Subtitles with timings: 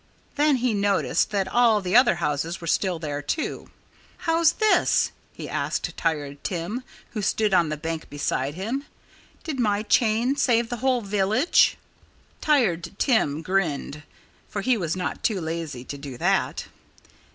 [0.35, 3.69] Then he noticed that all the other houses were still there, too.
[4.25, 8.87] "How's this?" he asked Tired Tim, who stood on the bank beside him.
[9.43, 11.77] "Did my chain save the whole village?"
[12.41, 14.01] Tired Tim grinned
[14.49, 16.65] for he was not too lazy to do that.